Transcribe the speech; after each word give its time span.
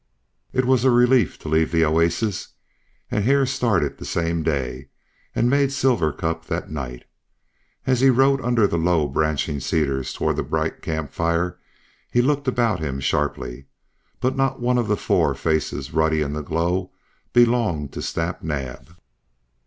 It 0.51 0.65
was 0.65 0.83
a 0.83 0.89
relief 0.89 1.37
to 1.37 1.47
leave 1.47 1.71
the 1.71 1.85
oasis, 1.85 2.55
and 3.11 3.23
Hare 3.23 3.45
started 3.45 3.99
the 3.99 4.03
same 4.05 4.41
day, 4.41 4.89
and 5.35 5.47
made 5.47 5.71
Silver 5.71 6.11
Cup 6.11 6.47
that 6.47 6.71
night. 6.71 7.05
As 7.85 7.99
he 7.99 8.09
rode 8.09 8.41
under 8.41 8.65
the 8.65 8.79
low 8.79 9.07
branching 9.07 9.59
cedars 9.59 10.11
toward 10.11 10.37
the 10.37 10.41
bright 10.41 10.81
camp 10.81 11.13
fire 11.13 11.59
he 12.09 12.19
looked 12.19 12.47
about 12.47 12.79
him 12.79 12.99
sharply. 12.99 13.67
But 14.19 14.35
not 14.35 14.59
one 14.59 14.79
of 14.79 14.87
the 14.87 14.97
four 14.97 15.35
faces 15.35 15.93
ruddy 15.93 16.21
in 16.23 16.33
the 16.33 16.41
glow 16.41 16.89
belonged 17.31 17.93
to 17.93 18.01
Snap 18.01 18.41
Naab. 18.41 18.95